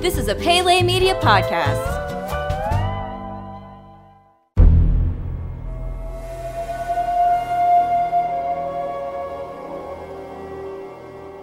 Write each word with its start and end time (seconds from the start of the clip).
This 0.00 0.16
is 0.16 0.28
a 0.28 0.34
Pele 0.34 0.82
Media 0.82 1.14
podcast. 1.16 1.76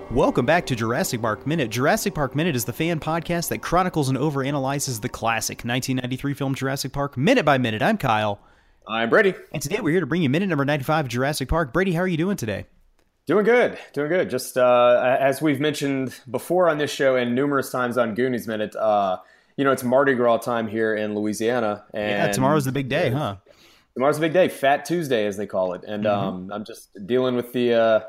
Welcome 0.09 0.47
back 0.47 0.65
to 0.65 0.75
Jurassic 0.75 1.21
Park 1.21 1.45
Minute. 1.45 1.69
Jurassic 1.69 2.15
Park 2.15 2.35
Minute 2.35 2.55
is 2.55 2.65
the 2.65 2.73
fan 2.73 2.99
podcast 2.99 3.49
that 3.49 3.61
chronicles 3.61 4.09
and 4.09 4.17
overanalyzes 4.17 5.01
the 5.01 5.09
classic 5.09 5.57
1993 5.57 6.33
film 6.33 6.55
Jurassic 6.55 6.91
Park 6.91 7.15
minute 7.15 7.45
by 7.45 7.59
minute. 7.59 7.83
I'm 7.83 7.99
Kyle. 7.99 8.39
I'm 8.87 9.11
Brady. 9.11 9.35
And 9.53 9.61
today 9.61 9.81
we're 9.81 9.91
here 9.91 9.99
to 9.99 10.07
bring 10.07 10.23
you 10.23 10.29
minute 10.29 10.49
number 10.49 10.65
95 10.65 11.05
of 11.05 11.11
Jurassic 11.11 11.47
Park. 11.47 11.73
Brady, 11.73 11.93
how 11.93 12.01
are 12.01 12.07
you 12.07 12.17
doing 12.17 12.37
today? 12.37 12.65
Doing 13.27 13.43
good, 13.43 13.77
doing 13.91 14.07
good. 14.07 14.29
Just 14.29 14.57
uh, 14.57 15.17
as 15.19 15.41
we've 15.41 15.59
mentioned 15.59 16.17
before 16.31 16.69
on 16.69 16.77
this 16.77 16.89
show 16.89 17.17
and 17.17 17.35
numerous 17.35 17.69
times 17.69 17.97
on 17.97 18.15
Goonies 18.15 18.47
Minute, 18.47 18.73
uh, 18.73 19.17
you 19.57 19.65
know, 19.65 19.73
it's 19.73 19.83
Mardi 19.83 20.13
Gras 20.13 20.37
time 20.37 20.65
here 20.65 20.95
in 20.95 21.13
Louisiana. 21.13 21.83
And 21.93 22.09
yeah, 22.09 22.31
tomorrow's 22.31 22.63
the 22.63 22.71
big 22.71 22.87
day, 22.87 23.09
huh? 23.09 23.35
Tomorrow's 23.95 24.15
the 24.15 24.21
big 24.21 24.31
day, 24.31 24.47
Fat 24.47 24.85
Tuesday, 24.85 25.25
as 25.25 25.35
they 25.35 25.45
call 25.45 25.73
it. 25.73 25.83
And 25.85 26.05
mm-hmm. 26.05 26.27
um, 26.27 26.51
I'm 26.53 26.63
just 26.63 26.87
dealing 27.05 27.35
with 27.35 27.51
the 27.51 27.73
uh, 27.73 27.99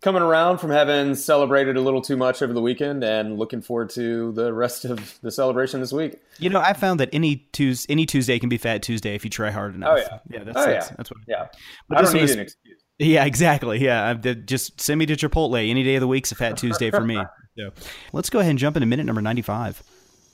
coming 0.00 0.22
around 0.22 0.58
from 0.58 0.70
having 0.70 1.16
celebrated 1.16 1.76
a 1.76 1.80
little 1.80 2.00
too 2.00 2.16
much 2.16 2.40
over 2.40 2.52
the 2.52 2.62
weekend 2.62 3.02
and 3.02 3.36
looking 3.36 3.60
forward 3.60 3.90
to 3.90 4.30
the 4.30 4.52
rest 4.52 4.84
of 4.84 5.18
the 5.22 5.32
celebration 5.32 5.80
this 5.80 5.92
week. 5.92 6.20
You 6.38 6.50
know, 6.50 6.60
I 6.60 6.72
found 6.72 7.00
that 7.00 7.08
any 7.12 7.48
Tuesday, 7.50 7.92
any 7.92 8.06
Tuesday 8.06 8.38
can 8.38 8.48
be 8.48 8.58
Fat 8.58 8.82
Tuesday 8.82 9.16
if 9.16 9.24
you 9.24 9.30
try 9.30 9.50
hard 9.50 9.74
enough. 9.74 9.90
Oh 9.90 9.96
yeah, 9.96 10.18
yeah, 10.30 10.44
that's, 10.44 10.56
oh, 10.56 10.66
that's, 10.66 10.90
yeah. 10.90 10.96
that's 10.96 11.10
what. 11.10 11.18
Yeah, 11.26 11.46
but 11.88 11.98
I 11.98 12.02
don't 12.02 12.14
need 12.14 12.22
was, 12.22 12.30
an 12.30 12.38
excuse. 12.38 12.78
Yeah, 12.98 13.24
exactly. 13.24 13.78
Yeah, 13.78 14.14
just 14.14 14.80
send 14.80 14.98
me 14.98 15.06
to 15.06 15.16
Chipotle 15.16 15.68
any 15.68 15.84
day 15.84 15.96
of 15.96 16.00
the 16.00 16.08
week's 16.08 16.32
a 16.32 16.34
Fat 16.34 16.56
Tuesday 16.56 16.90
for 16.90 17.04
me. 17.04 17.14
so, 17.56 17.70
let's 18.12 18.28
go 18.28 18.40
ahead 18.40 18.50
and 18.50 18.58
jump 18.58 18.76
into 18.76 18.86
minute 18.86 19.06
number 19.06 19.22
ninety-five. 19.22 19.82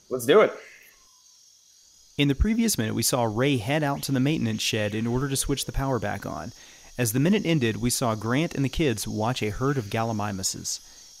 Let's 0.09 0.25
do 0.25 0.41
it. 0.41 0.53
In 2.17 2.27
the 2.27 2.35
previous 2.35 2.77
minute, 2.77 2.95
we 2.95 3.03
saw 3.03 3.25
Ray 3.25 3.57
head 3.57 3.83
out 3.83 4.01
to 4.03 4.11
the 4.11 4.19
maintenance 4.19 4.61
shed 4.61 4.95
in 4.95 5.05
order 5.05 5.27
to 5.27 5.35
switch 5.35 5.65
the 5.65 5.71
power 5.71 5.99
back 5.99 6.25
on. 6.25 6.53
As 6.97 7.11
the 7.11 7.19
minute 7.19 7.45
ended, 7.45 7.81
we 7.81 7.89
saw 7.89 8.15
Grant 8.15 8.55
and 8.55 8.63
the 8.63 8.69
kids 8.69 9.05
watch 9.05 9.43
a 9.43 9.49
herd 9.49 9.77
of 9.77 9.85
gallimimuses. 9.85 10.79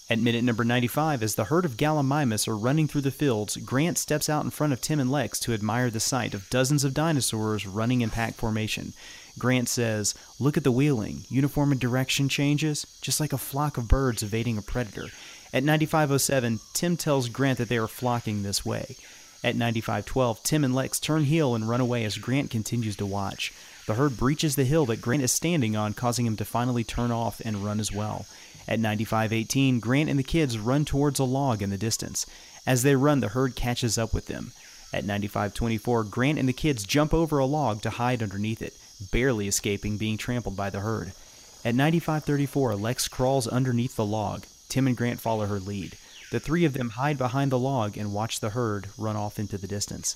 At 0.09 0.19
minute 0.19 0.43
number 0.43 0.63
95, 0.63 1.21
as 1.21 1.35
the 1.35 1.45
herd 1.45 1.65
of 1.65 1.77
gallimimus 1.77 2.47
are 2.47 2.55
running 2.55 2.87
through 2.87 3.01
the 3.01 3.11
fields, 3.11 3.57
Grant 3.57 3.97
steps 3.97 4.29
out 4.29 4.45
in 4.45 4.51
front 4.51 4.71
of 4.71 4.79
Tim 4.79 4.99
and 5.01 5.11
Lex 5.11 5.37
to 5.41 5.53
admire 5.53 5.89
the 5.89 5.99
sight 5.99 6.33
of 6.33 6.49
dozens 6.49 6.85
of 6.85 6.93
dinosaurs 6.93 7.67
running 7.67 8.01
in 8.01 8.09
pack 8.09 8.35
formation. 8.35 8.93
Grant 9.37 9.69
says, 9.69 10.15
Look 10.39 10.57
at 10.57 10.63
the 10.63 10.71
wheeling. 10.71 11.25
Uniform 11.29 11.71
and 11.71 11.79
direction 11.79 12.29
changes, 12.29 12.85
just 13.01 13.19
like 13.19 13.33
a 13.33 13.37
flock 13.37 13.77
of 13.77 13.87
birds 13.87 14.23
evading 14.23 14.57
a 14.57 14.61
predator. 14.61 15.07
At 15.53 15.63
9507, 15.63 16.59
Tim 16.73 16.97
tells 16.97 17.29
Grant 17.29 17.57
that 17.59 17.69
they 17.69 17.77
are 17.77 17.87
flocking 17.87 18.43
this 18.43 18.65
way. 18.65 18.97
At 19.43 19.55
9512, 19.55 20.43
Tim 20.43 20.63
and 20.63 20.73
Lex 20.73 20.99
turn 20.99 21.25
heel 21.25 21.53
and 21.53 21.69
run 21.69 21.81
away 21.81 22.03
as 22.03 22.17
Grant 22.17 22.49
continues 22.49 22.95
to 22.95 23.05
watch. 23.05 23.53
The 23.85 23.93
herd 23.93 24.17
breaches 24.17 24.55
the 24.55 24.65
hill 24.65 24.87
that 24.87 25.01
Grant 25.01 25.21
is 25.21 25.31
standing 25.31 25.75
on, 25.75 25.93
causing 25.93 26.25
him 26.25 26.35
to 26.37 26.45
finally 26.45 26.83
turn 26.83 27.11
off 27.11 27.41
and 27.45 27.63
run 27.63 27.79
as 27.79 27.91
well. 27.91 28.25
At 28.67 28.79
9518, 28.79 29.79
Grant 29.79 30.09
and 30.09 30.17
the 30.17 30.23
kids 30.23 30.57
run 30.57 30.85
towards 30.85 31.19
a 31.19 31.23
log 31.23 31.61
in 31.61 31.69
the 31.69 31.77
distance. 31.77 32.25
As 32.65 32.81
they 32.81 32.95
run, 32.95 33.19
the 33.19 33.29
herd 33.29 33.55
catches 33.55 33.97
up 33.97 34.13
with 34.13 34.25
them. 34.25 34.53
At 34.91 35.05
9524, 35.05 36.05
Grant 36.05 36.39
and 36.39 36.49
the 36.49 36.53
kids 36.53 36.83
jump 36.83 37.13
over 37.13 37.37
a 37.37 37.45
log 37.45 37.81
to 37.83 37.91
hide 37.91 38.23
underneath 38.23 38.61
it, 38.61 38.75
barely 39.11 39.47
escaping 39.47 39.97
being 39.97 40.17
trampled 40.17 40.55
by 40.55 40.69
the 40.69 40.79
herd. 40.79 41.13
At 41.63 41.75
9534, 41.75 42.75
Lex 42.75 43.07
crawls 43.07 43.47
underneath 43.47 43.95
the 43.95 44.05
log. 44.05 44.45
Tim 44.69 44.87
and 44.87 44.97
Grant 44.97 45.19
follow 45.19 45.45
her 45.45 45.59
lead. 45.59 45.97
The 46.31 46.39
three 46.39 46.65
of 46.65 46.73
them 46.73 46.91
hide 46.91 47.17
behind 47.17 47.51
the 47.51 47.59
log 47.59 47.97
and 47.97 48.13
watch 48.13 48.39
the 48.39 48.51
herd 48.51 48.87
run 48.97 49.15
off 49.15 49.39
into 49.39 49.57
the 49.57 49.67
distance. 49.67 50.15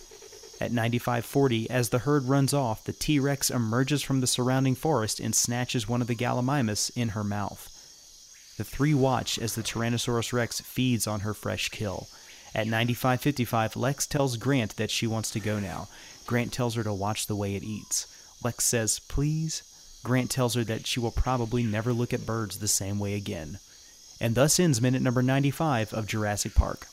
At 0.61 0.73
9540, 0.73 1.69
as 1.69 1.89
the 1.89 1.99
herd 1.99 2.25
runs 2.25 2.53
off, 2.53 2.83
the 2.83 2.91
T 2.91 3.19
Rex 3.19 3.49
emerges 3.49 4.01
from 4.01 4.19
the 4.19 4.27
surrounding 4.27 4.75
forest 4.75 5.19
and 5.19 5.33
snatches 5.33 5.87
one 5.87 6.01
of 6.01 6.07
the 6.07 6.15
Gallimimus 6.15 6.91
in 6.95 7.09
her 7.09 7.23
mouth. 7.23 7.69
The 8.57 8.65
three 8.65 8.93
watch 8.93 9.39
as 9.39 9.55
the 9.55 9.63
Tyrannosaurus 9.63 10.33
Rex 10.33 10.59
feeds 10.59 11.07
on 11.07 11.21
her 11.21 11.33
fresh 11.33 11.69
kill. 11.69 12.09
At 12.53 12.67
9555, 12.67 13.77
Lex 13.77 14.05
tells 14.05 14.35
Grant 14.35 14.75
that 14.75 14.91
she 14.91 15.07
wants 15.07 15.31
to 15.31 15.39
go 15.39 15.59
now. 15.59 15.87
Grant 16.25 16.51
tells 16.51 16.75
her 16.75 16.83
to 16.83 16.93
watch 16.93 17.27
the 17.27 17.35
way 17.37 17.55
it 17.55 17.63
eats. 17.63 18.05
Lex 18.43 18.63
says, 18.63 18.99
please. 18.99 19.63
Grant 20.03 20.31
tells 20.31 20.55
her 20.55 20.63
that 20.63 20.87
she 20.87 20.99
will 20.99 21.11
probably 21.11 21.63
never 21.63 21.91
look 21.91 22.13
at 22.13 22.25
birds 22.25 22.59
the 22.59 22.67
same 22.67 22.99
way 22.99 23.15
again. 23.15 23.59
And 24.21 24.35
thus 24.35 24.59
ends 24.59 24.81
minute 24.81 25.01
number 25.01 25.21
95 25.21 25.93
of 25.93 26.07
Jurassic 26.07 26.55
Park. 26.55 26.87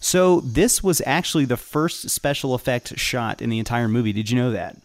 So 0.00 0.40
this 0.40 0.82
was 0.82 1.02
actually 1.04 1.44
the 1.44 1.56
first 1.56 2.08
special 2.10 2.54
effect 2.54 2.98
shot 2.98 3.42
in 3.42 3.50
the 3.50 3.58
entire 3.58 3.88
movie. 3.88 4.12
Did 4.12 4.30
you 4.30 4.36
know 4.36 4.52
that? 4.52 4.76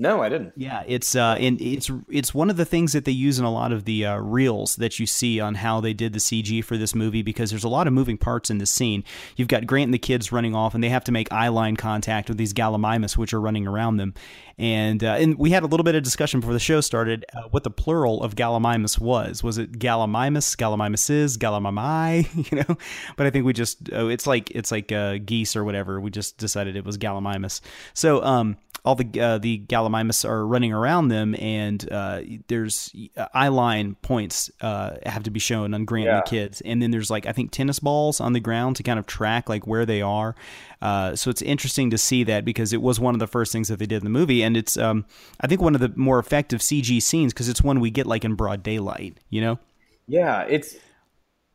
No, 0.00 0.22
I 0.22 0.28
didn't. 0.28 0.52
Yeah, 0.56 0.84
it's 0.86 1.16
uh, 1.16 1.36
and 1.40 1.60
it's 1.60 1.90
it's 2.08 2.32
one 2.32 2.50
of 2.50 2.56
the 2.56 2.64
things 2.64 2.92
that 2.92 3.04
they 3.04 3.10
use 3.10 3.40
in 3.40 3.44
a 3.44 3.52
lot 3.52 3.72
of 3.72 3.84
the 3.84 4.06
uh, 4.06 4.16
reels 4.18 4.76
that 4.76 5.00
you 5.00 5.06
see 5.06 5.40
on 5.40 5.56
how 5.56 5.80
they 5.80 5.92
did 5.92 6.12
the 6.12 6.20
CG 6.20 6.64
for 6.64 6.76
this 6.76 6.94
movie 6.94 7.22
because 7.22 7.50
there's 7.50 7.64
a 7.64 7.68
lot 7.68 7.88
of 7.88 7.92
moving 7.92 8.16
parts 8.16 8.48
in 8.48 8.58
this 8.58 8.70
scene. 8.70 9.02
You've 9.34 9.48
got 9.48 9.66
Grant 9.66 9.88
and 9.88 9.94
the 9.94 9.98
kids 9.98 10.30
running 10.30 10.54
off, 10.54 10.72
and 10.72 10.84
they 10.84 10.88
have 10.88 11.02
to 11.04 11.12
make 11.12 11.32
eye 11.32 11.48
line 11.48 11.74
contact 11.74 12.28
with 12.28 12.38
these 12.38 12.54
Gallimimus, 12.54 13.16
which 13.16 13.34
are 13.34 13.40
running 13.40 13.66
around 13.66 13.96
them. 13.96 14.14
And 14.56 15.02
uh, 15.02 15.16
and 15.18 15.36
we 15.36 15.50
had 15.50 15.64
a 15.64 15.66
little 15.66 15.82
bit 15.82 15.96
of 15.96 16.04
discussion 16.04 16.38
before 16.38 16.52
the 16.54 16.60
show 16.60 16.80
started 16.80 17.24
uh, 17.34 17.48
what 17.50 17.64
the 17.64 17.70
plural 17.70 18.22
of 18.22 18.36
Gallimimus 18.36 19.00
was. 19.00 19.42
Was 19.42 19.58
it 19.58 19.80
Gallimimus, 19.80 20.56
Gallimimuses, 20.56 21.38
Gallimimi? 21.38 22.28
You 22.52 22.58
know, 22.58 22.78
but 23.16 23.26
I 23.26 23.30
think 23.30 23.44
we 23.44 23.52
just 23.52 23.90
oh, 23.92 24.08
it's 24.08 24.28
like 24.28 24.52
it's 24.52 24.70
like 24.70 24.92
uh, 24.92 25.18
geese 25.18 25.56
or 25.56 25.64
whatever. 25.64 26.00
We 26.00 26.10
just 26.10 26.38
decided 26.38 26.76
it 26.76 26.84
was 26.84 26.98
Gallimimus. 26.98 27.60
So 27.94 28.22
um 28.22 28.56
all 28.84 28.94
the 28.94 29.20
uh, 29.20 29.38
the 29.38 29.58
Gallimimus 29.58 30.28
are 30.28 30.46
running 30.46 30.72
around 30.72 31.08
them, 31.08 31.34
and 31.38 31.90
uh, 31.92 32.20
there's 32.48 32.94
uh, 33.16 33.26
eye 33.34 33.48
line 33.48 33.96
points 34.02 34.50
uh, 34.60 34.96
have 35.04 35.22
to 35.24 35.30
be 35.30 35.40
shown 35.40 35.74
on 35.74 35.84
Grant 35.84 36.06
yeah. 36.06 36.18
and 36.18 36.26
the 36.26 36.30
kids, 36.30 36.60
and 36.62 36.82
then 36.82 36.90
there's 36.90 37.10
like 37.10 37.26
I 37.26 37.32
think 37.32 37.50
tennis 37.50 37.78
balls 37.78 38.20
on 38.20 38.32
the 38.32 38.40
ground 38.40 38.76
to 38.76 38.82
kind 38.82 38.98
of 38.98 39.06
track 39.06 39.48
like 39.48 39.66
where 39.66 39.86
they 39.86 40.02
are. 40.02 40.34
Uh, 40.80 41.16
so 41.16 41.30
it's 41.30 41.42
interesting 41.42 41.90
to 41.90 41.98
see 41.98 42.24
that 42.24 42.44
because 42.44 42.72
it 42.72 42.80
was 42.80 43.00
one 43.00 43.14
of 43.14 43.20
the 43.20 43.26
first 43.26 43.52
things 43.52 43.68
that 43.68 43.78
they 43.78 43.86
did 43.86 43.98
in 43.98 44.04
the 44.04 44.10
movie, 44.10 44.42
and 44.42 44.56
it's 44.56 44.76
um, 44.76 45.04
I 45.40 45.46
think 45.46 45.60
one 45.60 45.74
of 45.74 45.80
the 45.80 45.92
more 45.96 46.18
effective 46.18 46.60
CG 46.60 47.02
scenes 47.02 47.32
because 47.32 47.48
it's 47.48 47.62
one 47.62 47.80
we 47.80 47.90
get 47.90 48.06
like 48.06 48.24
in 48.24 48.34
broad 48.34 48.62
daylight, 48.62 49.18
you 49.30 49.40
know. 49.40 49.58
Yeah, 50.06 50.42
it's 50.48 50.76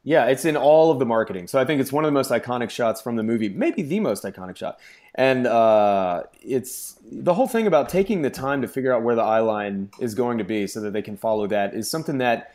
yeah, 0.03 0.25
it's 0.25 0.43
in 0.43 0.57
all 0.57 0.91
of 0.91 0.99
the 0.99 1.05
marketing. 1.05 1.47
So 1.47 1.59
I 1.59 1.65
think 1.65 1.79
it's 1.79 1.91
one 1.91 2.03
of 2.03 2.09
the 2.09 2.13
most 2.13 2.29
iconic 2.29 2.69
shots 2.69 3.01
from 3.01 3.15
the 3.15 3.23
movie, 3.23 3.49
maybe 3.49 3.81
the 3.81 4.01
most 4.01 4.23
iconic 4.23 4.57
shot. 4.57 4.79
And 5.15 5.45
uh, 5.45 6.23
it's 6.41 6.97
the 7.11 7.33
whole 7.33 7.47
thing 7.47 7.67
about 7.67 7.89
taking 7.89 8.23
the 8.23 8.29
time 8.29 8.61
to 8.61 8.67
figure 8.67 8.93
out 8.93 9.03
where 9.03 9.15
the 9.15 9.21
eye 9.21 9.41
line 9.41 9.91
is 9.99 10.15
going 10.15 10.39
to 10.39 10.43
be 10.43 10.65
so 10.65 10.81
that 10.81 10.93
they 10.93 11.03
can 11.03 11.17
follow 11.17 11.45
that 11.47 11.75
is 11.75 11.89
something 11.89 12.17
that, 12.17 12.51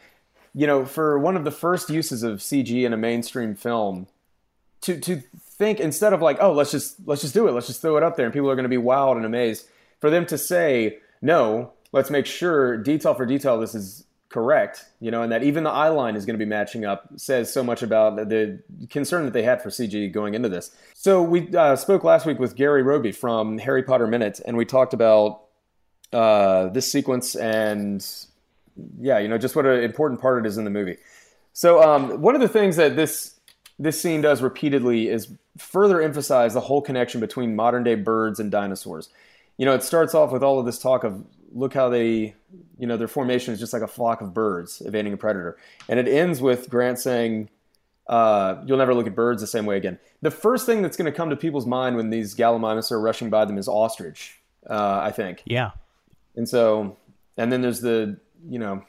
you 0.54 0.66
know, 0.66 0.84
for 0.84 1.18
one 1.18 1.36
of 1.36 1.44
the 1.44 1.52
first 1.52 1.88
uses 1.88 2.22
of 2.22 2.38
CG 2.38 2.84
in 2.84 2.92
a 2.92 2.96
mainstream 2.96 3.54
film, 3.54 4.08
to 4.80 4.98
to 5.00 5.22
think 5.40 5.80
instead 5.80 6.12
of 6.12 6.22
like, 6.22 6.38
oh, 6.40 6.52
let's 6.52 6.70
just 6.70 6.96
let's 7.06 7.22
just 7.22 7.34
do 7.34 7.46
it, 7.48 7.52
let's 7.52 7.66
just 7.66 7.80
throw 7.80 7.96
it 7.96 8.02
up 8.02 8.16
there, 8.16 8.26
and 8.26 8.32
people 8.32 8.50
are 8.50 8.56
going 8.56 8.64
to 8.64 8.68
be 8.68 8.76
wowed 8.76 9.16
and 9.16 9.24
amazed. 9.24 9.68
For 10.00 10.10
them 10.10 10.26
to 10.26 10.38
say, 10.38 10.98
no, 11.20 11.72
let's 11.92 12.10
make 12.10 12.26
sure 12.26 12.76
detail 12.76 13.14
for 13.14 13.26
detail 13.26 13.58
this 13.58 13.74
is 13.74 14.04
correct, 14.28 14.84
you 15.00 15.10
know, 15.10 15.22
and 15.22 15.32
that 15.32 15.42
even 15.42 15.64
the 15.64 15.70
eye 15.70 15.88
line 15.88 16.14
is 16.14 16.26
going 16.26 16.38
to 16.38 16.44
be 16.44 16.48
matching 16.48 16.84
up 16.84 17.08
says 17.16 17.52
so 17.52 17.64
much 17.64 17.82
about 17.82 18.16
the 18.28 18.60
concern 18.90 19.24
that 19.24 19.32
they 19.32 19.42
had 19.42 19.62
for 19.62 19.70
CG 19.70 20.12
going 20.12 20.34
into 20.34 20.48
this. 20.48 20.70
So 20.94 21.22
we 21.22 21.54
uh, 21.56 21.76
spoke 21.76 22.04
last 22.04 22.26
week 22.26 22.38
with 22.38 22.54
Gary 22.54 22.82
Roby 22.82 23.12
from 23.12 23.58
Harry 23.58 23.82
Potter 23.82 24.06
Minute, 24.06 24.40
and 24.44 24.56
we 24.56 24.64
talked 24.64 24.92
about 24.92 25.42
uh, 26.12 26.68
this 26.68 26.90
sequence 26.90 27.34
and 27.34 28.06
yeah, 29.00 29.18
you 29.18 29.28
know, 29.28 29.38
just 29.38 29.56
what 29.56 29.66
an 29.66 29.82
important 29.82 30.20
part 30.20 30.44
it 30.44 30.48
is 30.48 30.58
in 30.58 30.64
the 30.64 30.70
movie. 30.70 30.96
So 31.52 31.82
um, 31.82 32.20
one 32.20 32.34
of 32.34 32.40
the 32.40 32.48
things 32.48 32.76
that 32.76 32.96
this 32.96 33.34
this 33.78 34.00
scene 34.00 34.20
does 34.20 34.42
repeatedly 34.42 35.08
is 35.08 35.32
further 35.56 36.02
emphasize 36.02 36.54
the 36.54 36.60
whole 36.60 36.82
connection 36.82 37.20
between 37.20 37.56
modern 37.56 37.84
day 37.84 37.94
birds 37.94 38.40
and 38.40 38.50
dinosaurs. 38.50 39.08
You 39.56 39.66
know, 39.66 39.74
it 39.74 39.82
starts 39.82 40.14
off 40.14 40.32
with 40.32 40.42
all 40.42 40.58
of 40.60 40.66
this 40.66 40.78
talk 40.78 41.04
of 41.04 41.24
look 41.52 41.74
how 41.74 41.88
they, 41.88 42.34
you 42.78 42.86
know, 42.86 42.96
their 42.96 43.08
formation 43.08 43.52
is 43.54 43.60
just 43.60 43.72
like 43.72 43.82
a 43.82 43.88
flock 43.88 44.20
of 44.20 44.34
birds 44.34 44.82
evading 44.84 45.12
a 45.12 45.16
predator. 45.16 45.56
And 45.88 45.98
it 45.98 46.08
ends 46.08 46.40
with 46.40 46.68
Grant 46.68 46.98
saying, 46.98 47.50
uh, 48.06 48.62
you'll 48.66 48.78
never 48.78 48.94
look 48.94 49.06
at 49.06 49.14
birds 49.14 49.40
the 49.40 49.46
same 49.46 49.66
way 49.66 49.76
again. 49.76 49.98
The 50.22 50.30
first 50.30 50.66
thing 50.66 50.82
that's 50.82 50.96
going 50.96 51.10
to 51.10 51.16
come 51.16 51.30
to 51.30 51.36
people's 51.36 51.66
mind 51.66 51.96
when 51.96 52.10
these 52.10 52.34
Gallimimus 52.34 52.90
are 52.90 53.00
rushing 53.00 53.30
by 53.30 53.44
them 53.44 53.58
is 53.58 53.68
ostrich, 53.68 54.40
uh, 54.68 55.00
I 55.02 55.10
think. 55.10 55.42
Yeah. 55.44 55.72
And 56.36 56.48
so, 56.48 56.96
and 57.36 57.52
then 57.52 57.60
there's 57.60 57.80
the, 57.80 58.18
you 58.48 58.58
know, 58.58 58.84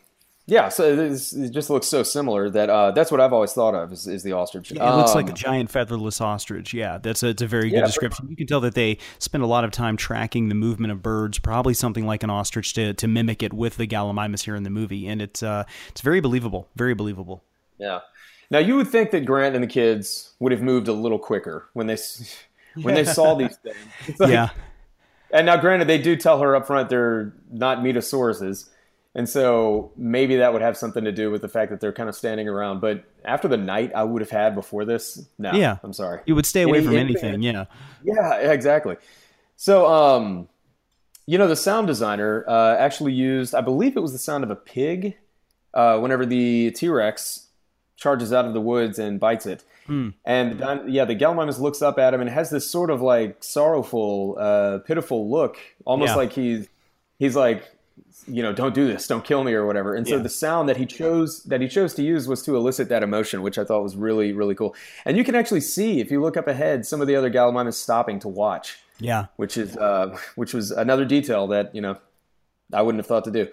yeah, 0.49 0.69
so 0.69 0.83
it 0.83 1.51
just 1.51 1.69
looks 1.69 1.85
so 1.85 2.01
similar 2.01 2.49
that 2.49 2.69
uh, 2.71 2.89
that's 2.91 3.11
what 3.11 3.21
I've 3.21 3.33
always 3.33 3.53
thought 3.53 3.75
of 3.75 3.93
is, 3.93 4.07
is 4.07 4.23
the 4.23 4.31
ostrich. 4.31 4.71
Yeah, 4.71 4.91
it 4.91 4.97
looks 4.97 5.13
like 5.13 5.27
a 5.27 5.31
um, 5.31 5.35
giant 5.35 5.69
featherless 5.69 6.19
ostrich. 6.19 6.73
Yeah, 6.73 6.97
that's 6.97 7.21
a, 7.21 7.27
it's 7.27 7.43
a 7.43 7.47
very 7.47 7.69
good 7.69 7.77
yeah, 7.77 7.85
description. 7.85 8.27
You 8.29 8.35
can 8.35 8.47
tell 8.47 8.59
that 8.61 8.73
they 8.73 8.97
spend 9.19 9.43
a 9.43 9.47
lot 9.47 9.63
of 9.63 9.69
time 9.69 9.95
tracking 9.95 10.49
the 10.49 10.55
movement 10.55 10.91
of 10.91 11.03
birds, 11.03 11.37
probably 11.37 11.75
something 11.75 12.05
like 12.07 12.23
an 12.23 12.31
ostrich 12.31 12.73
to, 12.73 12.95
to 12.95 13.07
mimic 13.07 13.43
it 13.43 13.53
with 13.53 13.77
the 13.77 13.85
Gallimimus 13.85 14.43
here 14.43 14.55
in 14.55 14.63
the 14.63 14.71
movie, 14.71 15.07
and 15.07 15.21
it's 15.21 15.43
uh, 15.43 15.65
it's 15.89 16.01
very 16.01 16.19
believable, 16.19 16.67
very 16.75 16.95
believable. 16.95 17.43
Yeah, 17.77 17.99
Now 18.49 18.59
you 18.59 18.75
would 18.75 18.87
think 18.87 19.11
that 19.11 19.25
Grant 19.25 19.53
and 19.53 19.63
the 19.63 19.67
kids 19.67 20.33
would 20.39 20.51
have 20.51 20.63
moved 20.63 20.87
a 20.87 20.93
little 20.93 21.19
quicker 21.19 21.69
when 21.73 21.85
they 21.85 21.97
when 22.81 22.95
they 22.95 23.05
saw 23.05 23.35
these 23.35 23.55
things. 23.57 23.77
Like, 24.19 24.31
yeah. 24.31 24.49
And 25.31 25.45
now, 25.45 25.57
granted, 25.57 25.87
they 25.87 25.99
do 25.99 26.15
tell 26.15 26.39
her 26.39 26.55
up 26.55 26.65
front 26.65 26.89
they're 26.89 27.33
not 27.51 27.79
metosauruses. 27.79 28.67
And 29.15 29.27
so 29.27 29.91
maybe 29.97 30.35
that 30.37 30.53
would 30.53 30.61
have 30.61 30.77
something 30.77 31.03
to 31.03 31.11
do 31.11 31.31
with 31.31 31.41
the 31.41 31.47
fact 31.49 31.71
that 31.71 31.79
they're 31.81 31.91
kind 31.93 32.07
of 32.09 32.15
standing 32.15 32.47
around. 32.47 32.79
But 32.79 33.03
after 33.25 33.47
the 33.47 33.57
night 33.57 33.91
I 33.95 34.03
would 34.03 34.21
have 34.21 34.29
had 34.29 34.53
before 34.55 34.85
this, 34.85 35.27
no, 35.39 35.51
Yeah. 35.53 35.77
I'm 35.83 35.93
sorry. 35.93 36.21
You 36.25 36.35
would 36.35 36.45
stay 36.45 36.61
away 36.61 36.77
Any- 36.77 36.87
from 36.87 36.95
anything-. 36.95 37.41
Yeah. 37.41 37.65
Yeah, 38.03 38.35
exactly. 38.35 38.97
So, 39.55 39.87
um, 39.87 40.47
you 41.25 41.37
know, 41.37 41.47
the 41.47 41.55
sound 41.55 41.87
designer 41.87 42.45
uh, 42.47 42.75
actually 42.77 43.13
used, 43.13 43.53
I 43.55 43.61
believe 43.61 43.97
it 43.97 43.99
was 43.99 44.13
the 44.13 44.19
sound 44.19 44.43
of 44.43 44.51
a 44.51 44.55
pig 44.55 45.17
uh, 45.73 45.97
whenever 45.99 46.25
the 46.25 46.71
T 46.71 46.87
Rex 46.87 47.47
charges 47.95 48.31
out 48.31 48.45
of 48.45 48.53
the 48.53 48.61
woods 48.61 48.97
and 48.99 49.19
bites 49.19 49.45
it. 49.45 49.63
Hmm. 49.87 50.09
And 50.23 50.59
yeah, 50.87 51.05
the 51.05 51.15
Gallimimus 51.15 51.59
looks 51.59 51.81
up 51.81 51.97
at 51.99 52.13
him 52.13 52.21
and 52.21 52.29
has 52.29 52.51
this 52.51 52.69
sort 52.69 52.89
of 52.91 53.01
like 53.01 53.43
sorrowful, 53.43 54.37
uh, 54.39 54.77
pitiful 54.85 55.29
look, 55.29 55.57
almost 55.85 56.11
Yeah. 56.11 56.15
like 56.15 56.31
he's 56.33 56.67
he's 57.17 57.35
like, 57.35 57.63
you 58.27 58.43
know, 58.43 58.53
don't 58.53 58.75
do 58.75 58.85
this, 58.87 59.07
don't 59.07 59.23
kill 59.23 59.43
me 59.43 59.53
or 59.53 59.65
whatever. 59.65 59.95
And 59.95 60.07
so 60.07 60.19
the 60.19 60.29
sound 60.29 60.69
that 60.69 60.77
he 60.77 60.85
chose 60.85 61.43
that 61.45 61.61
he 61.61 61.67
chose 61.67 61.93
to 61.95 62.03
use 62.03 62.27
was 62.27 62.41
to 62.43 62.55
elicit 62.55 62.89
that 62.89 63.01
emotion, 63.03 63.41
which 63.41 63.57
I 63.57 63.63
thought 63.63 63.81
was 63.83 63.95
really 63.95 64.33
really 64.33 64.55
cool. 64.55 64.75
And 65.05 65.17
you 65.17 65.23
can 65.23 65.35
actually 65.35 65.61
see 65.61 65.99
if 65.99 66.11
you 66.11 66.21
look 66.21 66.37
up 66.37 66.47
ahead, 66.47 66.85
some 66.85 67.01
of 67.01 67.07
the 67.07 67.15
other 67.15 67.29
Gallimimus 67.31 67.73
stopping 67.75 68.19
to 68.19 68.27
watch 68.27 68.77
Yeah. 68.99 69.25
which 69.37 69.57
is 69.57 69.75
uh, 69.77 70.17
which 70.35 70.53
was 70.53 70.71
another 70.71 71.05
detail 71.05 71.47
that 71.47 71.73
you 71.73 71.81
know 71.81 71.97
I 72.73 72.81
wouldn't 72.83 72.99
have 72.99 73.07
thought 73.07 73.23
to 73.25 73.31
do. 73.31 73.47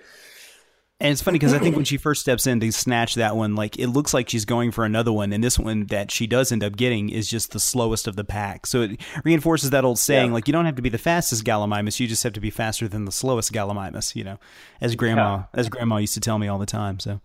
And 0.99 1.13
it's 1.13 1.21
funny 1.21 1.39
because 1.39 1.53
I 1.53 1.59
think 1.59 1.77
when 1.77 1.85
she 1.87 1.99
first 1.99 2.23
steps 2.23 2.47
in 2.47 2.59
to 2.61 2.73
snatch 2.73 3.17
that 3.17 3.37
one, 3.37 3.55
like 3.55 3.79
it 3.79 3.89
looks 3.89 4.15
like 4.15 4.31
she's 4.31 4.47
going 4.47 4.71
for 4.71 4.87
another 4.87 5.13
one, 5.13 5.31
and 5.35 5.45
this 5.45 5.59
one 5.59 5.85
that 5.89 6.11
she 6.11 6.27
does 6.27 6.51
end 6.51 6.65
up 6.65 6.75
getting 6.75 7.11
is 7.11 7.29
just 7.29 7.51
the 7.53 7.61
slowest 7.61 8.09
of 8.09 8.17
the 8.17 8.25
pack. 8.25 8.65
So 8.67 8.81
it 8.81 9.01
reinforces 9.23 9.71
that 9.71 9.85
old 9.85 9.99
saying, 9.99 10.29
Yeah. 10.29 10.33
like 10.33 10.49
you 10.49 10.53
don't 10.53 10.65
have 10.65 10.77
to 10.77 10.83
be 10.83 10.89
the 10.89 10.97
fastest 10.97 11.45
Gallimimus, 11.45 12.01
you 12.01 12.07
just 12.07 12.23
have 12.23 12.33
to 12.33 12.41
be 12.41 12.49
faster 12.49 12.89
than 12.89 13.05
the 13.05 13.13
slowest 13.13 13.53
Gallimimus. 13.53 14.17
You 14.17 14.25
know, 14.25 14.39
as 14.81 14.95
grandma 14.95 15.43
as 15.53 15.69
grandma 15.69 15.99
used 15.99 16.15
to 16.15 16.21
tell 16.21 16.39
me 16.39 16.49
all 16.49 16.59
the 16.59 16.65
time. 16.65 16.99
So, 16.99 17.21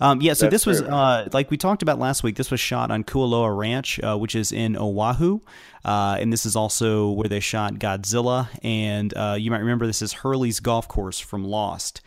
um, 0.00 0.20
yeah. 0.22 0.34
So 0.34 0.46
That's 0.46 0.64
this 0.64 0.66
was 0.66 0.82
uh, 0.82 1.28
like 1.32 1.50
we 1.50 1.56
talked 1.56 1.82
about 1.82 1.98
last 1.98 2.22
week. 2.22 2.36
This 2.36 2.52
was 2.52 2.60
shot 2.60 2.92
on 2.92 3.02
Kualoa 3.02 3.56
Ranch, 3.58 3.98
uh, 4.04 4.16
which 4.16 4.36
is 4.36 4.52
in 4.52 4.76
Oahu, 4.76 5.40
uh, 5.84 6.16
and 6.20 6.32
this 6.32 6.46
is 6.46 6.54
also 6.54 7.10
where 7.10 7.28
they 7.28 7.40
shot 7.40 7.74
Godzilla. 7.74 8.48
And 8.62 9.12
uh, 9.16 9.36
you 9.36 9.50
might 9.50 9.58
remember 9.58 9.84
this 9.88 10.00
is 10.00 10.12
Hurley's 10.12 10.60
golf 10.60 10.86
course 10.86 11.18
from 11.18 11.42
Lost. 11.44 12.02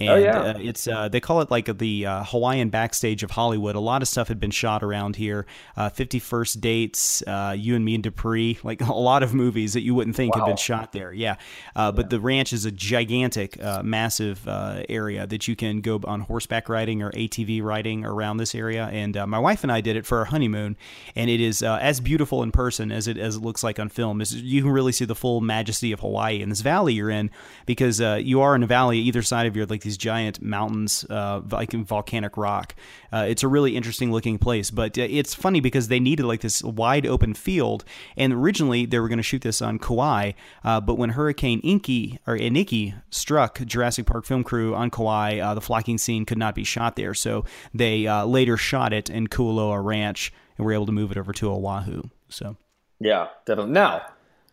And 0.00 0.08
Oh, 0.08 0.16
yeah. 0.16 0.38
uh, 0.40 0.58
it's 0.58 0.88
uh, 0.88 1.08
they 1.08 1.20
call 1.20 1.42
it 1.42 1.50
like 1.50 1.78
the 1.78 2.06
uh, 2.06 2.24
Hawaiian 2.24 2.70
backstage 2.70 3.22
of 3.22 3.30
Hollywood. 3.32 3.76
A 3.76 3.80
lot 3.80 4.00
of 4.00 4.08
stuff 4.08 4.28
had 4.28 4.40
been 4.40 4.50
shot 4.50 4.82
around 4.82 5.16
here. 5.16 5.44
Uh, 5.76 5.90
Fifty 5.90 6.18
First 6.18 6.60
Dates, 6.60 7.22
uh, 7.26 7.54
You 7.56 7.76
and 7.76 7.84
Me 7.84 7.94
and 7.94 8.02
Dupree, 8.02 8.58
like 8.64 8.80
a 8.80 8.92
lot 8.94 9.22
of 9.22 9.34
movies 9.34 9.74
that 9.74 9.82
you 9.82 9.94
wouldn't 9.94 10.16
think 10.16 10.34
had 10.34 10.46
been 10.46 10.56
shot 10.56 10.92
there. 10.92 11.12
Yeah, 11.12 11.36
uh, 11.76 11.92
but 11.92 12.08
the 12.08 12.18
ranch 12.18 12.52
is 12.54 12.64
a 12.64 12.70
gigantic, 12.72 13.62
uh, 13.62 13.82
massive 13.82 14.48
uh, 14.48 14.82
area 14.88 15.26
that 15.26 15.46
you 15.46 15.54
can 15.54 15.82
go 15.82 16.00
on 16.04 16.22
horseback 16.22 16.68
riding 16.70 17.02
or 17.02 17.10
ATV 17.12 17.62
riding 17.62 18.04
around 18.04 18.38
this 18.38 18.54
area. 18.54 18.88
And 18.90 19.16
uh, 19.16 19.26
my 19.26 19.38
wife 19.38 19.62
and 19.62 19.70
I 19.70 19.82
did 19.82 19.96
it 19.96 20.06
for 20.06 20.18
our 20.18 20.24
honeymoon, 20.24 20.76
and 21.14 21.28
it 21.28 21.40
is 21.42 21.62
uh, 21.62 21.78
as 21.80 22.00
beautiful 22.00 22.42
in 22.42 22.52
person 22.52 22.90
as 22.90 23.06
it 23.06 23.18
as 23.18 23.36
it 23.36 23.40
looks 23.42 23.62
like 23.62 23.78
on 23.78 23.90
film. 23.90 24.22
It's, 24.22 24.32
you 24.32 24.62
can 24.62 24.70
really 24.70 24.92
see 24.92 25.04
the 25.04 25.14
full 25.14 25.42
majesty 25.42 25.92
of 25.92 26.00
Hawaii 26.00 26.40
in 26.40 26.48
this 26.48 26.62
valley 26.62 26.94
you're 26.94 27.10
in 27.10 27.30
because 27.66 28.00
uh, 28.00 28.18
you 28.22 28.40
are 28.40 28.54
in 28.54 28.62
a 28.62 28.66
valley. 28.66 28.98
Either 28.98 29.20
side 29.20 29.46
of 29.46 29.54
your 29.56 29.66
like 29.66 29.89
these 29.90 29.98
giant 29.98 30.40
mountains, 30.40 31.04
uh, 31.10 31.40
like 31.50 31.72
volcanic 31.72 32.36
rock. 32.36 32.76
Uh, 33.12 33.26
it's 33.28 33.42
a 33.42 33.48
really 33.48 33.76
interesting 33.76 34.12
looking 34.12 34.38
place, 34.38 34.70
but 34.70 34.96
uh, 34.96 35.02
it's 35.02 35.34
funny 35.34 35.58
because 35.58 35.88
they 35.88 35.98
needed 35.98 36.24
like 36.24 36.42
this 36.42 36.62
wide 36.62 37.06
open 37.06 37.34
field, 37.34 37.84
and 38.16 38.32
originally 38.32 38.86
they 38.86 39.00
were 39.00 39.08
going 39.08 39.18
to 39.18 39.22
shoot 39.22 39.42
this 39.42 39.60
on 39.60 39.80
Kauai, 39.80 40.32
uh, 40.62 40.80
but 40.80 40.94
when 40.94 41.10
Hurricane 41.10 41.58
Inky 41.60 42.20
or 42.24 42.38
Iniki 42.38 42.94
struck 43.10 43.60
Jurassic 43.66 44.06
Park 44.06 44.24
film 44.24 44.44
crew 44.44 44.76
on 44.76 44.90
Kauai, 44.90 45.40
uh, 45.40 45.54
the 45.54 45.60
flocking 45.60 45.98
scene 45.98 46.24
could 46.24 46.38
not 46.38 46.54
be 46.54 46.62
shot 46.62 46.94
there, 46.94 47.14
so 47.14 47.44
they 47.74 48.06
uh, 48.06 48.24
later 48.24 48.56
shot 48.56 48.92
it 48.92 49.10
in 49.10 49.26
Kualoa 49.26 49.84
Ranch 49.84 50.32
and 50.56 50.64
were 50.64 50.72
able 50.72 50.86
to 50.86 50.92
move 50.92 51.10
it 51.10 51.18
over 51.18 51.32
to 51.32 51.50
Oahu. 51.50 52.02
So 52.28 52.56
Yeah, 53.00 53.26
definitely. 53.44 53.72
Now, 53.72 54.02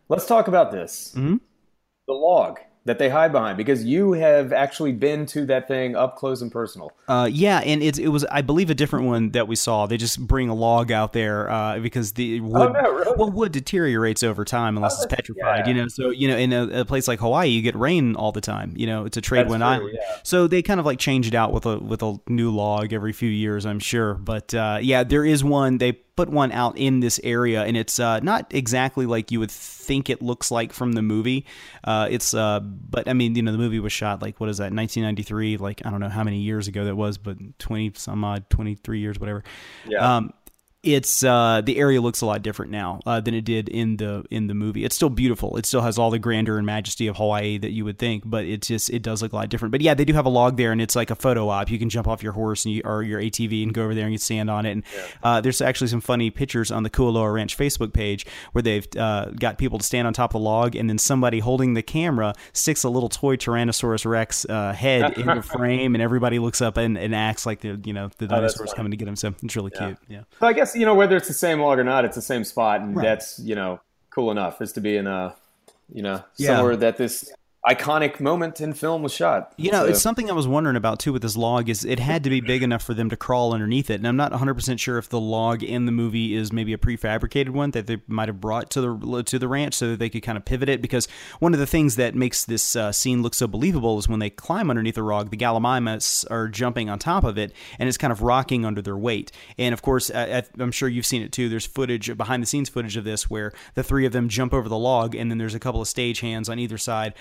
let's 0.10 0.25
talk 0.25 0.48
about 0.48 0.72
this. 0.72 1.13
Mm-hmm. 1.16 1.36
The 2.07 2.13
log 2.13 2.60
that 2.88 3.00
they 3.00 3.10
hide 3.10 3.34
behind, 3.34 3.57
because 3.57 3.84
you 3.84 4.13
have 4.13 4.54
actually 4.54 4.94
been 4.94 5.25
to 5.28 5.45
that 5.45 5.68
thing 5.68 5.95
up 5.95 6.16
close 6.16 6.42
and 6.42 6.50
personal. 6.51 6.92
Uh, 7.07 7.30
yeah, 7.30 7.60
and 7.60 7.84
it, 7.84 8.00
it 8.00 8.07
was, 8.07 8.24
I 8.25 8.42
believe, 8.42 8.69
a 8.69 8.74
different 8.74 9.06
one 9.06 9.31
that 9.31 9.48
we 9.48 9.57
saw. 9.57 9.88
They 9.88 9.98
just 9.98 10.25
bring 10.25 10.48
a 10.48 10.56
log 10.56 10.89
out 10.89 11.12
there 11.12 11.51
uh, 11.51 11.80
because 11.80 12.13
the 12.13 12.39
wood, 12.39 12.74
no, 12.74 12.92
really? 12.92 13.13
well, 13.18 13.30
wood 13.30 13.51
deteriorates 13.51 14.24
over 14.24 14.45
time 14.45 14.78
unless 14.78 14.95
it's 15.04 15.13
petrified. 15.13 15.60
yeah. 15.60 15.68
You 15.68 15.74
know, 15.74 15.88
so 15.89 16.10
you 16.10 16.30
know, 16.30 16.38
in 16.38 16.54
a, 16.54 16.81
a 16.81 16.86
place 16.86 17.07
like 17.07 17.19
Hawaii, 17.19 17.50
you 17.50 17.62
get 17.62 17.75
rain 17.75 18.16
all 18.16 18.31
the 18.31 18.42
time. 18.42 18.74
You 18.78 18.88
know, 18.88 19.06
it's 19.06 19.18
a 19.18 19.22
trade 19.22 19.50
wind 19.50 19.63
island, 19.63 19.92
yeah. 19.94 20.18
so 20.24 20.48
they 20.48 20.62
kind 20.62 20.80
of 20.80 20.86
like 20.86 20.98
change 20.98 21.28
it 21.28 21.36
out 21.36 21.51
with 21.51 21.66
a 21.66 21.78
with 21.78 22.01
a 22.01 22.18
new 22.30 22.51
log 22.51 22.94
every 22.94 23.12
few 23.12 23.30
years, 23.30 23.66
I'm 23.66 23.80
sure. 23.80 24.13
But 24.13 24.54
uh, 24.54 24.80
yeah, 24.81 25.04
there 25.04 25.25
is 25.25 25.44
one. 25.44 25.78
They 25.78 26.00
put 26.18 26.30
one 26.30 26.52
out 26.52 26.78
in 26.78 27.00
this 27.00 27.22
area, 27.24 27.64
and 27.64 27.78
it's 27.78 28.00
uh, 28.00 28.19
not 28.19 28.54
exactly 28.54 29.06
like 29.06 29.31
you 29.31 29.40
would 29.40 29.52
think 29.52 30.10
it 30.10 30.22
looks 30.22 30.52
like 30.52 30.74
from 30.74 30.94
the 30.94 31.02
movie. 31.02 31.46
Uh, 31.84 32.08
it's, 32.10 32.34
uh, 32.34 32.60
but 32.60 33.08
I 33.08 33.14
mean, 33.14 33.36
you 33.36 33.44
know, 33.44 33.52
the 33.54 33.58
movie 33.58 33.80
was 33.80 33.94
shot 33.94 34.22
like 34.22 34.40
what 34.42 34.50
is 34.50 34.58
that, 34.58 34.74
1993? 34.74 35.58
Like 35.58 35.86
I 35.86 35.92
don't 35.92 36.02
know 36.02 36.10
how 36.10 36.24
many 36.24 36.40
years 36.40 36.68
ago 36.68 36.84
that 36.86 36.96
was, 36.96 37.18
but 37.18 37.38
20 37.60 37.94
some 37.96 38.24
odd, 38.25 38.50
23 38.50 39.00
years, 39.00 39.19
whatever. 39.19 39.44
Yeah. 39.88 40.18
Um, 40.18 40.34
it's 40.84 41.24
uh, 41.24 41.62
the 41.66 41.78
area 41.80 42.00
looks 42.00 42.22
a 42.22 42.26
lot 42.26 42.42
different 42.44 42.72
now 42.72 43.00
uh, 43.06 43.20
than 43.20 43.34
it 43.34 43.42
did 43.44 43.68
in 43.68 43.98
the 43.98 44.24
in 44.30 44.48
the 44.48 44.54
movie. 44.54 44.86
It's 44.86 44.96
still 44.96 45.10
beautiful. 45.10 45.58
It 45.58 45.66
still 45.66 45.82
has 45.82 45.98
all 45.98 46.12
the 46.12 46.20
grandeur 46.20 46.58
and 46.58 46.66
majesty 46.66 47.08
of 47.08 47.18
Hawaii 47.18 47.58
that 47.58 47.72
you 47.72 47.84
would 47.84 47.98
think, 48.00 48.24
but 48.26 48.46
it's 48.46 48.68
just 48.68 48.90
it 48.92 49.02
does 49.02 49.22
look 49.22 49.34
a 49.34 49.36
lot 49.36 49.50
different. 49.50 49.72
But 49.72 49.82
yeah, 49.82 49.96
they 49.96 50.06
do 50.06 50.14
have 50.14 50.26
a 50.26 50.30
log 50.30 50.56
there, 50.56 50.72
and 50.72 50.80
it's 50.82 50.96
like 50.96 51.10
a 51.10 51.16
photo 51.16 51.50
op. 51.50 51.70
You 51.72 51.80
can 51.80 51.90
jump 51.90 52.08
off 52.08 52.22
your 52.24 52.34
horse 52.34 52.64
and 52.64 52.74
you, 52.76 52.84
or 52.86 53.02
your 53.04 53.20
ATV 53.20 53.64
and 53.64 53.74
go 53.74 53.84
over 53.84 53.96
there 53.96 54.04
and 54.06 54.14
you 54.14 54.18
stand 54.20 54.50
on 54.50 54.66
it. 54.66 54.72
And 54.72 54.84
uh, 55.24 55.42
there's 55.42 55.62
actually 55.62 55.88
some 55.88 56.00
funny 56.02 56.30
pictures 56.30 56.72
on 56.72 56.84
the 56.84 56.90
Kualoa 56.90 57.34
Ranch 57.34 57.58
Facebook 57.58 57.92
page 57.92 58.26
where 58.52 58.62
they've 58.62 58.88
uh, 58.98 59.32
got 59.32 59.58
people 59.58 59.80
to 59.80 59.84
stand 59.84 60.08
on 60.08 60.14
top 60.14 60.36
of 60.36 60.42
the 60.42 60.46
log, 60.46 60.76
and 60.76 60.88
then 60.90 61.00
somebody 61.00 61.40
holding 61.40 61.74
the 61.74 61.84
camera 61.84 62.34
sticks 62.54 62.84
a 62.84 62.90
little 62.90 63.10
toy 63.10 63.36
Tyrannosaurus 63.36 64.06
Rex 64.06 64.46
uh, 64.46 64.74
head 64.74 65.14
in 65.18 65.26
the 65.26 65.42
frame, 65.42 65.96
and 65.96 66.02
everybody 66.02 66.38
looks 66.40 66.62
up 66.62 66.78
and, 66.78 66.98
and 66.98 67.16
acts 67.16 67.46
like 67.46 67.62
the 67.62 67.80
you 67.84 67.94
know 67.94 68.10
the 68.20 68.26
Oh, 68.26 68.28
dinosaur's 68.28 68.70
funny. 68.70 68.78
coming 68.78 68.92
to 68.92 68.98
get 68.98 69.08
him. 69.08 69.16
So 69.16 69.34
it's 69.42 69.56
really 69.56 69.72
cute. 69.72 69.98
Yeah. 70.08 70.22
So 70.40 70.48
I 70.48 70.54
guess 70.54 70.76
you 70.78 70.86
know 70.86 70.96
whether 70.96 71.16
it's 71.18 71.28
the 71.28 71.34
same 71.34 71.60
log 71.60 71.80
or 71.80 71.84
not, 71.84 72.06
it's 72.06 72.16
the 72.16 72.22
same 72.22 72.44
spot, 72.44 72.82
and 72.82 72.96
that's 72.96 73.40
you 73.40 73.56
know 73.56 73.80
cool 74.10 74.31
enough 74.31 74.62
is 74.62 74.74
to 74.74 74.81
be 74.81 74.98
in 74.98 75.07
a 75.07 75.36
you 75.94 76.02
know 76.02 76.24
Yeah. 76.38 76.56
somewhere 76.56 76.76
that 76.78 76.98
this 76.98 77.31
iconic 77.68 78.19
moment 78.19 78.62
in 78.62 78.74
film 78.74 79.04
was 79.04 79.14
shot. 79.14 79.54
You 79.57 79.71
know, 79.71 79.83
So- 79.83 79.90
it's 79.90 80.02
something 80.02 80.30
I 80.30 80.33
was 80.33 80.47
wondering 80.47 80.76
about 80.76 81.00
too 81.00 81.12
with 81.14 81.21
this 81.21 81.36
log 81.36 81.69
is 81.69 81.83
it 81.83 82.00
had 82.00 82.24
to 82.24 82.30
be 82.30 82.40
big 82.42 82.64
enough 82.64 82.81
for 82.83 82.94
them 82.94 83.09
to 83.09 83.18
crawl 83.18 83.54
underneath 83.54 83.90
it. 83.90 83.95
And 83.95 84.07
I'm 84.07 84.16
not 84.16 84.31
100% 84.31 84.80
sure 84.80 84.97
if 84.97 85.09
the 85.09 85.19
log 85.19 85.64
in 85.64 85.86
the 85.86 85.92
movie 85.92 86.33
is 86.36 86.54
maybe 86.54 86.74
a 86.74 86.78
prefabricated 86.78 87.50
one 87.50 87.71
that 87.71 87.88
they 87.88 87.97
might 88.07 88.30
have 88.30 88.40
brought 88.40 88.69
to 88.71 88.81
the 88.81 89.24
to 89.24 89.40
the 89.40 89.47
ranch 89.47 89.74
so 89.74 89.90
that 89.90 90.00
they 90.00 90.09
could 90.09 90.24
kind 90.24 90.38
of 90.38 90.45
pivot 90.45 90.69
it 90.69 90.81
because 90.81 91.07
one 91.40 91.54
of 91.54 91.59
the 91.59 91.68
things 91.68 91.95
that 91.97 92.16
makes 92.16 92.45
this 92.45 92.76
uh, 92.76 92.92
scene 92.92 93.21
look 93.21 93.33
so 93.33 93.47
believable 93.47 93.97
is 93.97 94.07
when 94.07 94.19
they 94.19 94.30
climb 94.30 94.69
underneath 94.69 94.95
the 94.95 95.04
log, 95.04 95.30
the 95.30 95.38
Gallimimus 95.38 96.26
are 96.31 96.47
jumping 96.47 96.90
on 96.90 97.00
top 97.00 97.24
of 97.24 97.38
it 97.38 97.52
and 97.80 97.90
it's 97.90 97.97
kind 97.97 98.12
of 98.12 98.21
rocking 98.21 98.66
under 98.66 98.81
their 98.81 98.97
weight. 98.97 99.31
And 99.57 99.74
of 99.74 99.81
course, 99.81 100.09
I, 100.14 100.44
I'm 100.59 100.71
sure 100.71 100.88
you've 100.88 101.06
seen 101.06 101.21
it 101.21 101.31
too. 101.31 101.50
There's 101.50 101.66
footage 101.66 102.16
behind 102.18 102.42
the 102.42 102.47
scenes 102.47 102.69
footage 102.69 102.95
of 102.97 103.04
this 103.04 103.30
where 103.30 103.52
the 103.76 103.83
three 103.83 104.06
of 104.06 104.14
them 104.14 104.30
jump 104.30 104.54
over 104.54 104.69
the 104.69 104.78
log 104.78 105.16
and 105.16 105.30
then 105.30 105.38
there's 105.38 105.56
a 105.56 105.59
couple 105.59 105.81
of 105.81 105.88
stage 105.88 106.21
hands 106.21 106.47
on 106.50 106.59
either 106.59 106.78
side, 106.78 107.14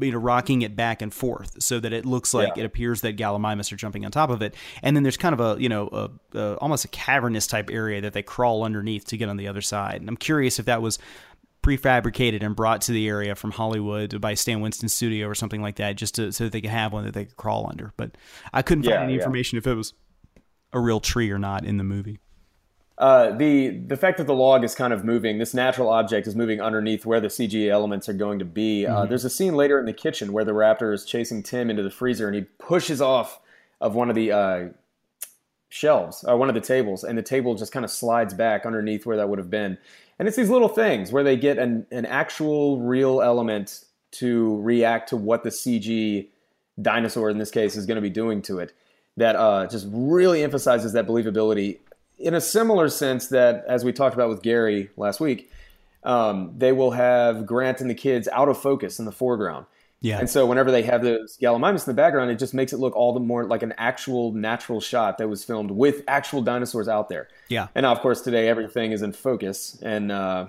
you 0.00 0.12
know, 0.12 0.18
rocking 0.18 0.62
it 0.62 0.74
back 0.76 1.02
and 1.02 1.12
forth 1.12 1.62
so 1.62 1.78
that 1.80 1.92
it 1.92 2.06
looks 2.06 2.32
like 2.32 2.56
Yeah. 2.56 2.62
it 2.62 2.66
appears 2.66 3.00
that 3.02 3.16
Gallimimus 3.16 3.72
are 3.72 3.76
jumping 3.76 4.04
on 4.04 4.10
top 4.10 4.30
of 4.30 4.40
it. 4.42 4.54
And 4.82 4.96
then 4.96 5.02
there's 5.02 5.16
kind 5.16 5.32
of 5.38 5.40
a, 5.40 5.60
you 5.60 5.68
know, 5.68 5.88
a, 5.92 6.38
a, 6.38 6.54
almost 6.58 6.84
a 6.84 6.88
cavernous 6.88 7.46
type 7.46 7.70
area 7.70 8.00
that 8.00 8.12
they 8.12 8.22
crawl 8.22 8.62
underneath 8.64 9.04
to 9.06 9.16
get 9.16 9.28
on 9.28 9.36
the 9.36 9.48
other 9.48 9.60
side. 9.60 10.00
And 10.00 10.08
I'm 10.08 10.16
curious 10.16 10.58
if 10.58 10.66
that 10.66 10.80
was 10.82 10.98
prefabricated 11.62 12.42
and 12.42 12.56
brought 12.56 12.80
to 12.82 12.92
the 12.92 13.06
area 13.08 13.34
from 13.34 13.52
Hollywood 13.52 14.20
by 14.20 14.34
Stan 14.34 14.60
Winston 14.60 14.88
Studio 14.88 15.28
or 15.28 15.34
something 15.34 15.62
like 15.62 15.76
that, 15.76 15.96
just 15.96 16.16
to, 16.16 16.32
so 16.32 16.44
that 16.44 16.52
they 16.52 16.60
could 16.60 16.70
have 16.70 16.92
one 16.92 17.04
that 17.04 17.14
they 17.14 17.24
could 17.26 17.36
crawl 17.36 17.68
under. 17.70 17.92
But 17.96 18.16
I 18.52 18.62
couldn't 18.62 18.84
Yeah, 18.84 18.92
find 18.96 19.04
any 19.04 19.12
yeah. 19.14 19.18
information 19.20 19.58
if 19.58 19.66
it 19.66 19.74
was 19.74 19.94
a 20.72 20.80
real 20.80 20.98
tree 21.00 21.30
or 21.30 21.38
not 21.38 21.64
in 21.64 21.76
the 21.76 21.84
movie. 21.84 22.18
Uh, 22.98 23.30
the 23.32 23.70
the 23.70 23.96
fact 23.96 24.18
that 24.18 24.26
the 24.26 24.34
log 24.34 24.64
is 24.64 24.74
kind 24.74 24.92
of 24.92 25.04
moving, 25.04 25.38
this 25.38 25.54
natural 25.54 25.88
object 25.88 26.26
is 26.26 26.36
moving 26.36 26.60
underneath 26.60 27.06
where 27.06 27.20
the 27.20 27.28
CG 27.28 27.68
elements 27.68 28.08
are 28.08 28.14
going 28.14 28.38
to 28.38 28.44
be. 28.44 28.86
Uh, 28.86 29.06
there's 29.06 29.24
a 29.24 29.30
scene 29.30 29.54
later 29.54 29.80
in 29.80 29.86
the 29.86 29.92
kitchen 29.92 30.32
where 30.32 30.44
the 30.44 30.52
raptor 30.52 30.94
is 30.94 31.04
chasing 31.04 31.42
Tim 31.42 31.70
into 31.70 31.82
the 31.82 31.90
freezer, 31.90 32.26
and 32.26 32.36
he 32.36 32.42
pushes 32.42 33.00
off 33.00 33.40
of 33.80 33.94
one 33.94 34.08
of 34.08 34.14
the 34.14 34.30
uh, 34.30 34.68
shelves, 35.70 36.24
uh, 36.28 36.36
one 36.36 36.48
of 36.48 36.54
the 36.54 36.60
tables, 36.60 37.02
and 37.02 37.16
the 37.16 37.22
table 37.22 37.54
just 37.54 37.72
kind 37.72 37.84
of 37.84 37.90
slides 37.90 38.34
back 38.34 38.66
underneath 38.66 39.06
where 39.06 39.16
that 39.16 39.28
would 39.28 39.38
have 39.38 39.50
been. 39.50 39.78
And 40.18 40.28
it's 40.28 40.36
these 40.36 40.50
little 40.50 40.68
things 40.68 41.10
where 41.10 41.24
they 41.24 41.36
get 41.36 41.58
an, 41.58 41.86
an 41.90 42.04
actual 42.04 42.80
real 42.80 43.22
element 43.22 43.84
to 44.12 44.60
react 44.60 45.08
to 45.08 45.16
what 45.16 45.42
the 45.42 45.50
CG 45.50 46.28
dinosaur 46.80 47.30
in 47.30 47.38
this 47.38 47.50
case 47.50 47.74
is 47.74 47.86
going 47.86 47.96
to 47.96 48.02
be 48.02 48.10
doing 48.10 48.42
to 48.42 48.58
it 48.58 48.74
that 49.16 49.36
uh, 49.36 49.66
just 49.66 49.86
really 49.90 50.42
emphasizes 50.42 50.92
that 50.92 51.06
believability 51.06 51.78
in 52.22 52.34
a 52.34 52.40
similar 52.40 52.88
sense 52.88 53.28
that, 53.28 53.64
as 53.66 53.84
we 53.84 53.92
talked 53.92 54.14
about 54.14 54.28
with 54.28 54.42
Gary 54.42 54.90
last 54.96 55.20
week, 55.20 55.50
um, 56.04 56.54
they 56.56 56.72
will 56.72 56.92
have 56.92 57.46
Grant 57.46 57.80
and 57.80 57.90
the 57.90 57.94
kids 57.94 58.28
out 58.28 58.48
of 58.48 58.60
focus 58.60 58.98
in 58.98 59.04
the 59.04 59.12
foreground. 59.12 59.66
Yeah. 60.00 60.18
And 60.18 60.28
so 60.28 60.46
whenever 60.46 60.72
they 60.72 60.82
have 60.82 61.02
those 61.02 61.38
Gallimimus 61.40 61.86
in 61.86 61.92
the 61.92 61.94
background, 61.94 62.30
it 62.30 62.38
just 62.38 62.54
makes 62.54 62.72
it 62.72 62.78
look 62.78 62.96
all 62.96 63.12
the 63.12 63.20
more 63.20 63.44
like 63.44 63.62
an 63.62 63.72
actual 63.78 64.32
natural 64.32 64.80
shot 64.80 65.18
that 65.18 65.28
was 65.28 65.44
filmed 65.44 65.70
with 65.70 66.02
actual 66.08 66.42
dinosaurs 66.42 66.88
out 66.88 67.08
there. 67.08 67.28
Yeah. 67.48 67.68
And 67.76 67.84
now, 67.84 67.92
of 67.92 68.00
course, 68.00 68.20
today 68.20 68.48
everything 68.48 68.90
is 68.90 69.02
in 69.02 69.12
focus, 69.12 69.78
and 69.80 70.10
uh, 70.10 70.46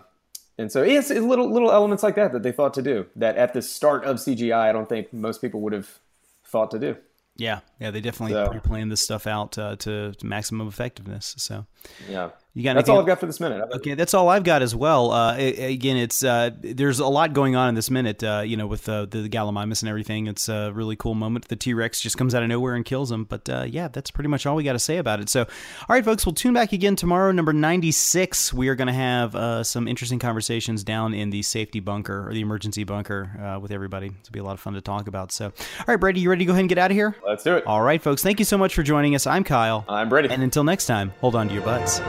and 0.57 0.71
so 0.71 0.81
it's, 0.81 1.11
it's 1.11 1.21
little 1.21 1.51
little 1.51 1.71
elements 1.71 2.01
like 2.01 2.15
that 2.15 2.33
that 2.33 2.41
they 2.41 2.51
thought 2.51 2.73
to 2.75 2.81
do 2.81 3.05
that 3.15 3.37
at 3.37 3.53
the 3.53 3.61
start 3.61 4.05
of 4.05 4.17
CGI, 4.17 4.57
I 4.57 4.71
don't 4.71 4.89
think 4.89 5.13
most 5.13 5.39
people 5.39 5.61
would 5.61 5.73
have 5.73 5.99
thought 6.45 6.71
to 6.71 6.79
do. 6.79 6.97
Yeah, 7.35 7.61
yeah, 7.79 7.89
they 7.91 7.99
definitely 8.01 8.33
So- 8.33 8.49
pre-planned 8.49 8.91
this 8.91 9.01
stuff 9.01 9.25
out 9.27 9.57
uh, 9.57 9.75
to, 9.77 10.13
to 10.13 10.25
maximum 10.25 10.67
effectiveness. 10.67 11.33
So 11.37 11.65
Yeah. 12.09 12.29
you 12.53 12.63
got 12.63 12.75
That's 12.75 12.89
all 12.89 12.99
I've 12.99 13.05
got 13.05 13.19
for 13.19 13.25
this 13.25 13.39
minute. 13.39 13.67
Okay, 13.75 13.95
that's 13.95 14.13
all 14.13 14.29
I've 14.29 14.43
got 14.43 14.61
as 14.61 14.75
well. 14.75 15.11
Uh, 15.11 15.35
again, 15.37 15.97
it's 15.97 16.23
uh, 16.23 16.51
there's 16.59 16.99
a 16.99 17.07
lot 17.07 17.33
going 17.33 17.55
on 17.55 17.69
in 17.69 17.75
this 17.75 17.89
minute. 17.89 18.23
Uh, 18.23 18.43
you 18.45 18.57
know, 18.57 18.67
with 18.67 18.87
uh, 18.87 19.05
the 19.05 19.27
Gallimimus 19.27 19.81
and 19.81 19.89
everything, 19.89 20.27
it's 20.27 20.49
a 20.49 20.71
really 20.71 20.95
cool 20.95 21.15
moment. 21.15 21.47
The 21.47 21.55
T 21.55 21.73
Rex 21.73 21.99
just 21.99 22.17
comes 22.17 22.35
out 22.35 22.43
of 22.43 22.49
nowhere 22.49 22.75
and 22.75 22.85
kills 22.85 23.11
him. 23.11 23.23
But 23.23 23.49
uh, 23.49 23.65
yeah, 23.67 23.87
that's 23.87 24.11
pretty 24.11 24.27
much 24.27 24.45
all 24.45 24.55
we 24.55 24.63
got 24.63 24.73
to 24.73 24.79
say 24.79 24.97
about 24.97 25.19
it. 25.19 25.29
So, 25.29 25.41
all 25.41 25.47
right, 25.89 26.05
folks, 26.05 26.25
we'll 26.25 26.35
tune 26.35 26.53
back 26.53 26.73
again 26.73 26.95
tomorrow, 26.95 27.31
number 27.31 27.53
ninety 27.53 27.91
six. 27.91 28.53
We 28.53 28.67
are 28.69 28.75
going 28.75 28.87
to 28.87 28.93
have 28.93 29.35
uh, 29.35 29.63
some 29.63 29.87
interesting 29.87 30.19
conversations 30.19 30.83
down 30.83 31.13
in 31.13 31.31
the 31.31 31.41
safety 31.41 31.79
bunker 31.79 32.27
or 32.27 32.33
the 32.33 32.41
emergency 32.41 32.83
bunker 32.83 33.31
uh, 33.41 33.59
with 33.59 33.71
everybody. 33.71 34.07
It'll 34.07 34.31
be 34.31 34.39
a 34.39 34.43
lot 34.43 34.53
of 34.53 34.59
fun 34.59 34.73
to 34.73 34.81
talk 34.81 35.07
about. 35.07 35.31
So, 35.31 35.45
all 35.45 35.85
right, 35.87 35.99
Brady, 35.99 36.19
you 36.19 36.29
ready 36.29 36.39
to 36.39 36.45
go 36.45 36.51
ahead 36.51 36.61
and 36.61 36.69
get 36.69 36.77
out 36.77 36.91
of 36.91 36.95
here? 36.95 37.15
Let's 37.25 37.43
do 37.43 37.55
it. 37.55 37.65
All 37.65 37.81
right, 37.81 38.01
folks, 38.01 38.21
thank 38.21 38.37
you 38.39 38.45
so 38.45 38.57
much 38.57 38.75
for 38.75 38.83
joining 38.83 39.15
us. 39.15 39.25
I'm 39.25 39.43
Kyle. 39.43 39.85
I'm 39.89 40.09
Brady. 40.09 40.29
And 40.29 40.43
until 40.43 40.63
next 40.63 40.85
time, 40.85 41.13
hold 41.19 41.35
on 41.35 41.47
to 41.47 41.53
your 41.53 41.63
butts. 41.73 41.99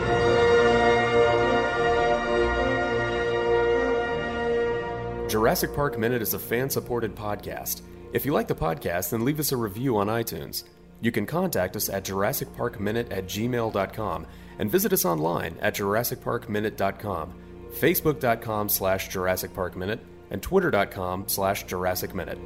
Jurassic 5.30 5.74
Park 5.74 5.98
Minute 5.98 6.22
is 6.22 6.34
a 6.34 6.38
fan 6.38 6.70
supported 6.70 7.14
podcast. 7.14 7.82
If 8.12 8.24
you 8.24 8.32
like 8.32 8.46
the 8.46 8.54
podcast, 8.54 9.10
then 9.10 9.24
leave 9.24 9.40
us 9.40 9.52
a 9.52 9.56
review 9.56 9.96
on 9.96 10.06
iTunes. 10.06 10.64
You 11.00 11.10
can 11.10 11.26
contact 11.26 11.76
us 11.76 11.88
at 11.88 12.04
JurassicParkMinute 12.04 13.10
at 13.10 13.26
gmail.com 13.26 14.26
and 14.58 14.70
visit 14.70 14.92
us 14.92 15.04
online 15.04 15.56
at 15.60 15.74
JurassicParkMinute.com, 15.74 17.34
Facebook.com 17.72 18.68
slash 18.68 19.08
Jurassic 19.08 19.52
Park 19.52 19.76
Minute, 19.76 20.00
and 20.30 20.40
Twitter.com 20.42 21.24
slash 21.26 21.64
Jurassic 21.64 22.14
Minute. 22.14 22.38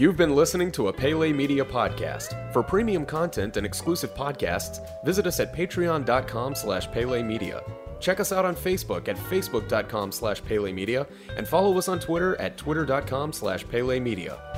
You've 0.00 0.16
been 0.16 0.34
listening 0.34 0.72
to 0.72 0.88
a 0.88 0.92
Pele 0.94 1.30
Media 1.30 1.62
podcast. 1.62 2.54
For 2.54 2.62
premium 2.62 3.04
content 3.04 3.58
and 3.58 3.66
exclusive 3.66 4.14
podcasts, 4.14 4.80
visit 5.04 5.26
us 5.26 5.40
at 5.40 5.52
patreon.com 5.54 6.54
slash 6.54 6.90
Pele 6.90 7.22
Media. 7.22 7.62
Check 7.98 8.18
us 8.18 8.32
out 8.32 8.46
on 8.46 8.56
Facebook 8.56 9.08
at 9.08 9.16
facebook.com 9.18 10.10
slash 10.10 10.42
Pele 10.42 10.72
Media 10.72 11.06
and 11.36 11.46
follow 11.46 11.76
us 11.76 11.88
on 11.88 12.00
Twitter 12.00 12.34
at 12.40 12.56
twitter.com 12.56 13.30
slash 13.34 13.68
Pele 13.68 14.00
Media. 14.00 14.49